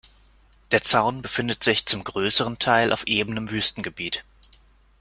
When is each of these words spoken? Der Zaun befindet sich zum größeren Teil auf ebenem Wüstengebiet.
Der 0.71 0.81
Zaun 0.81 1.21
befindet 1.21 1.63
sich 1.63 1.85
zum 1.85 2.03
größeren 2.03 2.57
Teil 2.57 2.91
auf 2.91 3.05
ebenem 3.05 3.51
Wüstengebiet. 3.51 4.23